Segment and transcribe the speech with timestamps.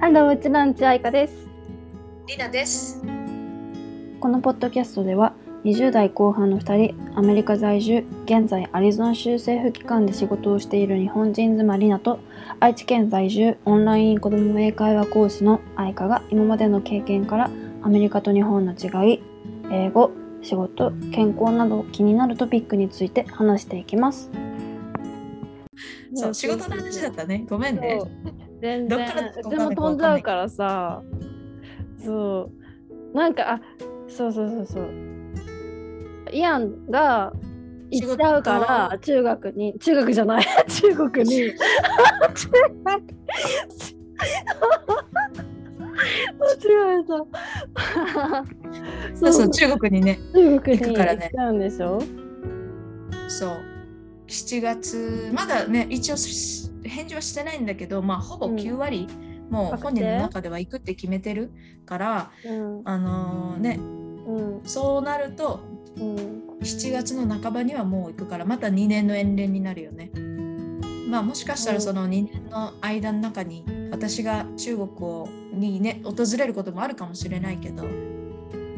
[0.00, 1.34] ハロー、うちランチ愛花です。
[2.28, 3.02] りなです。
[4.20, 5.34] このポッドキャストでは、
[5.64, 12.20] 20代後半の2人、アメリカ在住、現在アリゾナ州政府機関で仕事をしている日本人妻リナと、
[12.60, 17.50] 愛知県在住、オンライン子ども英会話講師の愛花が今までの経験から、
[17.82, 19.20] アメリカと日本の違い、
[19.72, 20.12] 英語、
[20.42, 24.30] 仕事、健康など気になるトピックについて話していきます。
[26.14, 27.44] そう、仕事の話だったね。
[27.50, 27.98] ごめんね。
[28.60, 29.08] 全然。
[29.50, 31.02] でも飛んじゃうからさ。
[32.04, 32.50] そ
[33.14, 33.16] う。
[33.16, 33.60] なんかあ
[34.08, 34.90] そうそうそうそう。
[36.32, 37.32] イアンが
[37.90, 38.58] 行っちゃうか
[38.90, 39.78] ら中学に。
[39.78, 40.46] 中学じゃない。
[40.68, 41.52] 中国に。
[41.52, 42.98] 中学
[46.38, 48.44] 間違えた。
[49.16, 50.18] そうそう、中国にね。
[50.34, 51.20] 中国に行くからね。
[51.22, 51.98] 行っちゃうんでしょ？
[53.28, 53.50] そう。
[54.28, 58.56] 7月、まだね、一応し返事はしてないんだけど、まあ、ほぼうん。
[58.56, 59.08] 9割、
[59.50, 61.50] もう本人の中では行くって決めてる
[61.86, 62.82] から、うん。
[62.84, 63.78] あのーね、
[64.26, 64.60] うん。
[64.64, 65.60] そうなると、
[65.96, 66.14] うん。
[66.60, 70.10] 7月の半ばにはもう行くから、また2年の遠恋になるよね。
[71.08, 77.84] まあもしかしたらその2年の間の中に私が中国をにね訪れることもあるかもしれないけど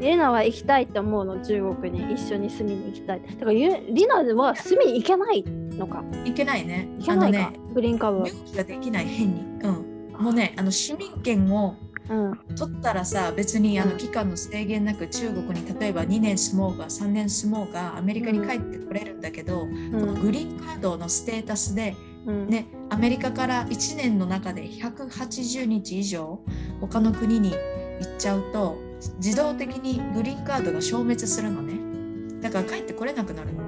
[0.00, 3.22] リナは行きたいって思うの中国に一緒に住みに行きたい。
[3.22, 6.02] だからゆリナは住みに行けないのか。
[6.24, 6.88] 行けないね。
[6.98, 9.40] 行けないか、ねグリーンカード身動きができない変に。
[9.62, 10.22] うん。
[10.24, 11.76] もうねあの市民権を
[12.08, 12.38] うん。
[12.56, 21.94] 取ったらさ別にあのうん期間の制限なく中国に例えば2年住もうが3年住もうがアメリカに帰ってこれるんだけど、このグリーンカードのステータスで
[22.26, 22.48] うん。
[22.48, 26.40] ね、アメリカから1年の中で180日以上
[26.80, 32.40] 他の国に行っちゃうと自動的にグリーンカードが消滅するのね。
[32.40, 33.60] だから帰ってこれなくなるの。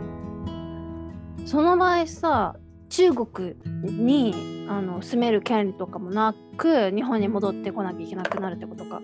[1.46, 2.56] その場合さ
[2.88, 9.00] 中国にあの住める権利とかもなく日本に戻ってこなきゃいけなくなるってことか、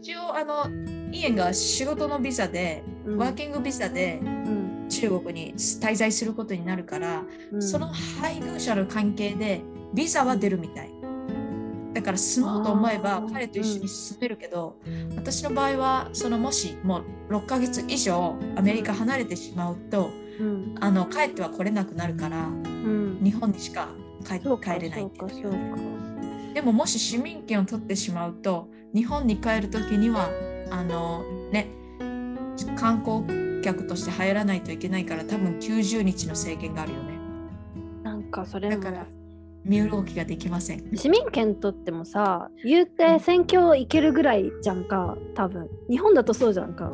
[0.00, 0.66] 一応あの
[1.12, 3.18] イエンが仕事のビザで、うん。
[3.18, 4.86] ワーキングビザでうん。
[4.88, 7.62] 中国に滞在することになるから、うん。
[7.62, 7.86] その
[8.20, 9.60] 配偶者の関係で
[9.94, 10.89] ビザは出るみたい
[11.92, 14.76] だから住もうと思えば彼と一緒に住めるけど、
[15.16, 20.74] 私の場合はそのもしもう6ヶ月以上アメリカ離れてしまうとうん。
[20.80, 23.20] あの帰っては来れなくなるからうん。
[23.22, 23.88] 日本にしか
[24.24, 25.10] 帰帰れない
[26.54, 30.28] でももし市民権を取ってしまうと日本に帰る時には
[30.70, 31.68] あのね
[32.76, 37.18] 観光客として入らないといけないから多分90日の制限があるよね。
[38.02, 39.06] なんかそれもだから
[39.64, 40.96] 身動きができません。
[40.96, 45.68] 市民権取ってもさ言うて選挙行けるぐらいじゃんか多分。
[45.88, 46.92] 日本だとそうじゃんか。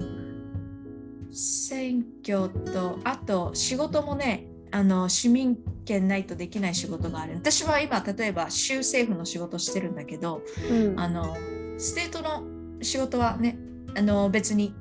[1.31, 7.35] 選挙とあと仕事もねあの市民権ないとできない仕事がある。
[7.35, 11.01] 私は今例えば州政府の仕事してるんだけどうん。
[11.01, 11.37] あの
[11.79, 12.43] state の
[12.83, 13.59] 仕事はね
[13.97, 14.75] あの別に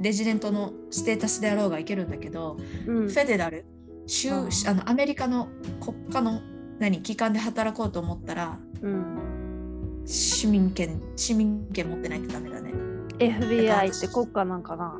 [0.00, 3.08] resident のステータスであろうがいけるんだけど、うん。
[3.08, 3.64] フェデラル
[4.06, 5.48] 州あのアメリカの
[5.80, 6.40] 国家の
[6.78, 10.02] 何機関で働こうと思ったらうん。
[10.04, 12.72] 市民権市民権持ってないとダメだね。
[13.18, 14.98] FBI って国家なんかな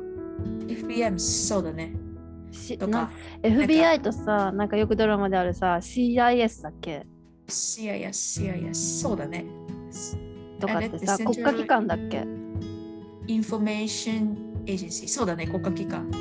[0.67, 1.93] ？FBM そうだね。
[2.77, 3.09] とか
[3.41, 7.05] FBI とさなんかよくドラマであるさ CIS だっけ
[7.47, 9.45] ？CIS CIS そうだね。
[10.59, 12.25] とかってさ国家機関だっけ？
[13.27, 16.11] Information Agency そうだね国家機関。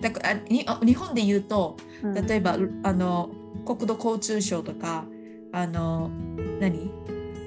[0.00, 2.14] だからあにあ日本で言うとうん。
[2.26, 3.30] 例えば、あの
[3.64, 5.04] 国土交通省とか
[5.52, 6.10] あの
[6.60, 6.90] 何？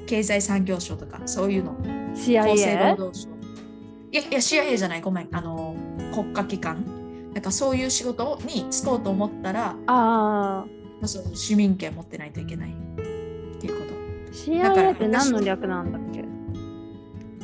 [0.05, 1.73] 経済産業省とかそういうの。
[2.13, 2.95] 厚生労 CIA?
[2.95, 3.29] 働省。
[3.29, 5.01] いやいや CIA じゃない。
[5.01, 5.27] ごめん。
[5.31, 5.75] あの
[6.13, 6.85] 国家機関。
[7.33, 10.65] なんかそういう仕事に就こうと思ったらあ
[11.03, 12.71] その市民権持ってないといけない。
[12.71, 12.73] っ
[13.59, 13.93] ていうこと。
[14.33, 16.23] CIA って何の略なんだっけ？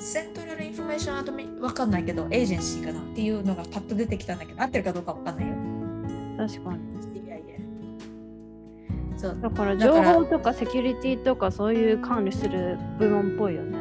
[0.02, 3.01] Central Information Admi わかんないけど Agency かな。
[3.01, 5.53] っていうのがパッと出てきたんだけど合ってるかどうかわかんないよ。
[6.38, 6.79] 確かに。
[6.79, 6.92] CIA
[9.23, 9.37] そう。
[9.41, 13.78] だから情報とかセキュリティとかそういう管理する部門っぽいよね。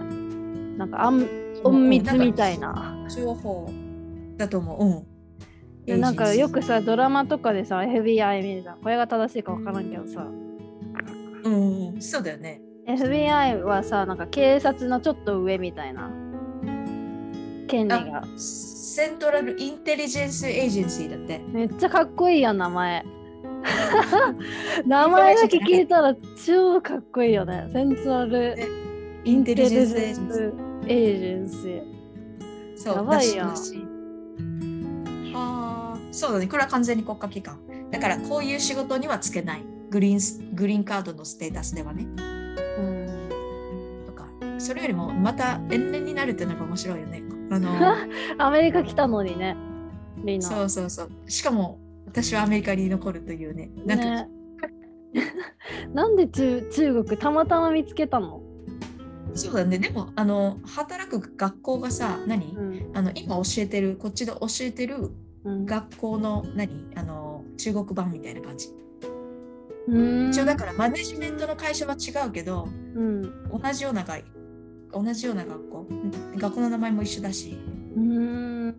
[0.78, 1.20] なんかあん
[1.64, 3.06] 隠密みたいな。
[3.10, 3.68] 情報
[4.36, 4.84] だと思う。
[4.84, 5.06] うん。
[5.84, 8.78] でなんかよくさドラマとかでさ FBI 見るじゃん。
[8.80, 10.28] これが正しいか分からんけどさ。
[11.44, 12.60] うんうん、そうだよね。
[12.86, 16.08] FBI はさなんか警察のちょっと上みたいな。
[17.66, 18.24] 権利が。
[18.36, 21.40] セントラルインテリジェンスエージェンシーだって。
[21.48, 23.04] めっちゃかっこいいやん名前
[24.86, 26.14] 名前だけ聞いたら
[26.44, 28.66] 超かっこいいよねセントラルね
[29.24, 33.92] インテリジェンスエージェンシエーそうやばいやんらしいらしい
[35.32, 36.46] はあ、そうだね。
[36.46, 37.58] これは完全に国家機関。
[37.90, 39.64] だからこういう仕事にはつけない。
[39.90, 42.04] グリーンスグリーンカードのステータスではね。
[42.78, 44.26] うんとか。
[44.58, 47.22] それよりもまた遠恋になるっていうのが面白いよね。
[47.50, 47.70] あの
[48.38, 49.56] アメリカ来たのにね。
[50.40, 51.10] そうそうそう。
[51.26, 51.78] しかも
[52.12, 53.70] 私はアメリカに残るというね。
[53.86, 54.28] なんか、ね
[55.94, 58.42] なんで中中国たまたま見つけたの、
[59.34, 59.78] そうだね。
[59.78, 65.10] でもあの働く学校がさ、何、うんあの今教えてるこっちで教えてる
[65.44, 66.86] うん、学校の何？
[66.94, 68.68] あの中国版みたいな感じ。
[70.30, 74.18] 一応だからマネジメントの会社は違うけど、うん同じようなが
[74.92, 75.86] 同じような学校。
[75.90, 77.58] うん学校の名前も一緒だし。
[77.96, 78.02] うー
[78.68, 78.76] ん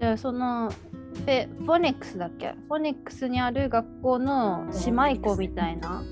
[0.00, 0.72] じゃあその
[1.14, 2.54] フェフォニックスだっけ？
[2.68, 6.02] フォニックスにある学校の姉妹校みたいな？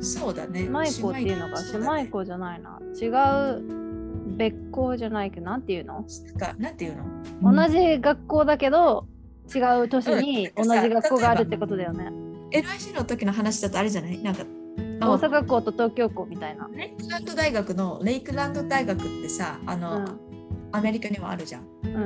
[0.00, 0.62] そうだね。
[0.62, 1.94] 姉妹校っていうのかそうだね。
[1.96, 2.78] 姉妹校じゃないな。
[3.00, 3.06] 違
[3.58, 3.62] う
[4.36, 6.96] 別校じゃないけどなんていうの、なんかなんていう
[7.42, 7.52] の？
[7.54, 9.06] 同じ学校だけど
[9.54, 10.68] 違う都市にうん。
[10.68, 12.12] 同じ学校があるってことだよね。
[12.52, 14.22] LIC の時の話だとあれじゃない？
[14.22, 14.44] なんか
[15.00, 16.68] あ大阪校と東京校みたいな。
[16.72, 20.20] レイクランド大学のレイクランド大学ってさあうの、ん。
[20.72, 21.62] アメリカにもあるじゃん。
[21.84, 21.98] うんう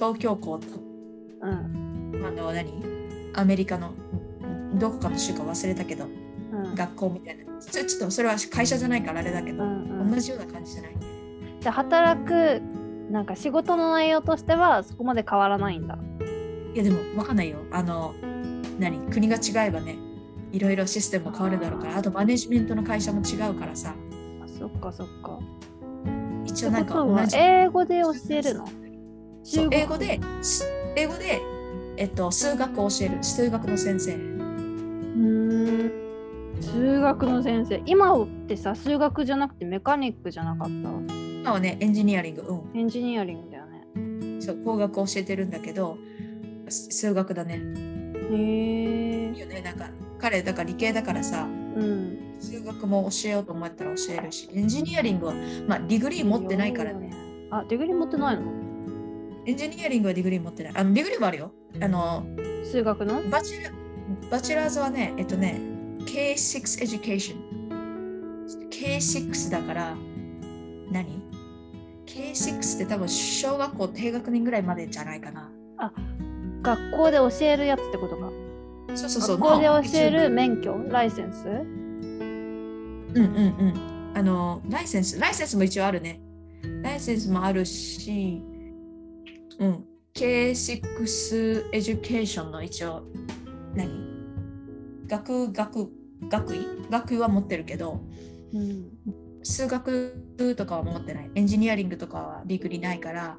[0.00, 0.66] 東京校と
[1.42, 2.22] うん。
[2.24, 2.72] あの何？
[3.34, 3.92] アメリカの
[4.76, 6.08] どこかの州か忘れたけどう
[6.70, 6.74] ん。
[6.74, 7.44] 学校みたいな。
[7.60, 10.10] ちょちょっとそれは会社じゃないからあれだけど、うんうん。
[10.10, 10.96] 同じような感じじゃない？
[11.60, 12.62] じゃあ働く
[13.10, 15.98] なんか仕事の内容としてはそこまで変わらないんだ。
[16.74, 17.58] いやでもわかんないよ。
[17.70, 18.14] あの
[18.78, 19.00] 何？
[19.10, 19.98] 国が違えばね
[20.50, 23.94] いろいろシステムも変わるだろうからあとマネジメントの会社も違うからさ。
[24.42, 25.38] あそっかそっか。
[26.46, 27.36] 一応なんか同じ。
[27.36, 28.66] 英語で教えるの？
[29.72, 30.64] 英語で、す
[30.96, 31.40] 英語で、
[31.96, 34.14] えっと、数学を教える、数学の先生。
[34.14, 35.90] うーん。
[36.60, 37.82] 数学の先生。
[37.86, 40.72] 今ってさ数学じゃなくてメカニックじゃなかった？
[41.40, 43.86] 今はね、 engineering、う engineering だよね。
[44.36, 45.96] ん、そう、工学を教えてるんだけど、
[46.68, 47.60] す数学だね。
[48.30, 49.88] へえいいよね、なんか、
[50.18, 51.48] 彼、だから理系だからさ、う
[51.82, 52.18] ん。
[52.38, 55.34] 数学も教えようと思ったら教えるし、 engineering は、
[55.66, 57.10] まあ、 degree 持ってないからね。
[57.50, 58.42] あ degree 持ってないの？
[59.46, 60.72] engineering は degree 持ってない。
[60.76, 61.52] あの、 degree はあるよ。
[61.80, 62.24] あの、
[62.64, 63.22] 数学の？
[63.30, 63.54] バチ
[64.30, 65.60] Bachelor's はね、えっとね、
[66.00, 67.36] K6 Education。
[68.70, 69.96] K6 だから、
[70.90, 71.22] 何
[72.06, 75.50] ?K6 って多分小学校低学年ぐらいまでじゃないかな。
[76.62, 78.30] 学校で教えるやつってことか
[78.94, 79.38] そうそうそう。
[79.38, 80.76] 学校での教える免許？
[80.88, 81.46] ライセンス？
[81.46, 84.12] うんうんうん。
[84.14, 86.20] あの、ライセンス、ライセンスも一応あるね。
[86.82, 88.42] ライセンスもあるし、
[89.60, 89.84] うん。
[90.14, 93.04] K6 Education の一応、
[93.76, 93.88] 何？
[95.06, 95.88] 学、学、
[96.28, 96.66] 学位？
[96.90, 97.18] 学位？
[97.18, 98.00] は持ってるけど、
[98.52, 98.90] うん
[99.42, 101.30] 数学とかは持ってない。
[101.34, 103.38] エンジニアリングとかはディグリないから、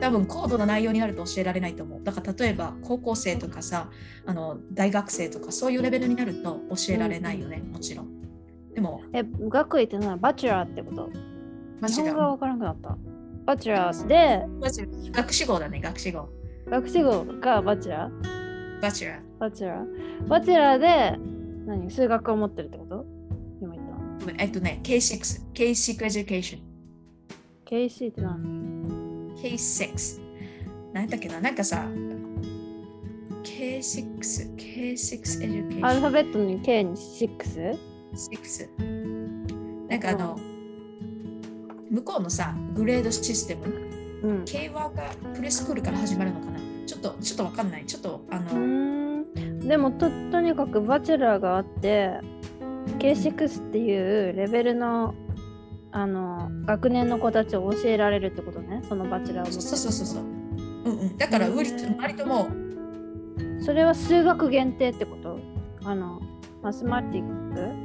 [0.00, 2.02] 多分高度な内容になると教えられないと思う。
[2.02, 3.90] だから例えば高校生とかさ、
[4.26, 8.08] あの大学生とかそういうレベルになると教えられないよね、もちろん。
[8.74, 10.18] でも、え学位って何？
[10.18, 11.10] バチェラーってこと？
[11.80, 13.11] マジが日本語が分からなくなった
[13.44, 14.44] バチェラーで
[15.12, 16.28] 学士号だね、学士号。
[16.68, 19.20] 学士号がバチェラーバチェラー。
[19.38, 21.18] バチェラーバチェラーで
[21.66, 21.90] 何？
[21.90, 23.04] 数学を持ってるってこと？
[23.60, 23.86] 今言っ
[24.36, 26.60] たえっとね、K6、K6 Education。
[27.66, 30.20] KC って何？K6。
[30.92, 31.40] 何だっけな？
[31.40, 31.88] なんかさ、
[33.42, 36.00] K6、K6 アル Education。
[36.00, 37.78] ファベットに K に 6?
[38.14, 39.88] 6。
[39.88, 40.38] なんかあの、
[41.92, 43.66] 向こうのさ、グレードシステム、
[44.22, 44.44] うん。
[44.46, 46.58] K ワーがプレスクールから始まるのかな？
[46.86, 47.84] ちょっと、ちょっとわかんない。
[47.84, 49.24] ちょっと、あの、
[49.68, 52.18] でもととにかくバチェラーがあって
[52.98, 55.14] K6 っていうレベルの
[55.90, 58.82] あの学年の子たちを教えられるってことね？
[58.88, 60.22] そのバチェラーをそうそうそうそう。
[60.22, 61.16] うんうん。
[61.18, 62.48] だから、割と割とも
[63.60, 65.38] う、それは数学限定ってこと？
[65.84, 66.22] あの
[66.62, 67.81] mathematic？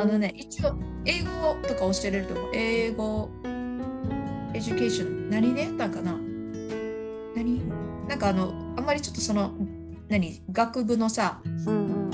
[0.00, 1.28] あのね、一応、英語
[1.62, 2.50] とか教えれると思う。
[2.52, 5.30] 英語、 education。
[5.30, 6.18] 何でやったんかな？
[7.36, 7.62] 何？
[8.08, 9.52] なんかあの、あんまりちょっとその、
[10.08, 10.42] 何？
[10.50, 12.10] 学部のさ、うん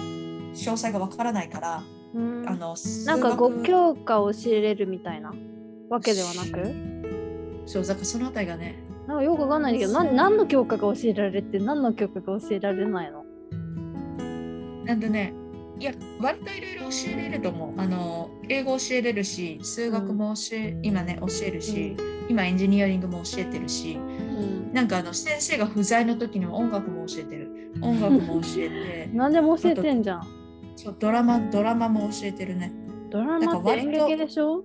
[0.52, 1.82] 詳細がわからないから、
[2.14, 2.42] うん。
[2.42, 5.32] うんあの、なんか数学5教科を教えれるみたいな？
[5.88, 6.74] わけではなく？
[7.66, 13.24] そう、だからそのあたりがね、なんかよくわかんないけどな何の教科が教えられて何の教科が教えられないの？
[14.84, 15.32] なんでね、
[15.80, 17.80] いや、割といろいろ教えれると思う。
[17.80, 21.96] あの、英語教えれるし、数学も教え、今ね、教えるし、
[22.28, 27.72] 今エンジニアリングも教えてるし、うんなんかあの、先生が不在の時には音楽も教えてる。
[27.80, 30.22] 音楽も教えて、 何でも教えてんじゃん
[30.76, 32.72] そうドラマ、ドラマも教えてるね。
[33.10, 34.62] ドラマって演劇でしょ？